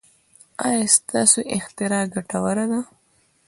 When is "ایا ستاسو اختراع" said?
0.67-2.03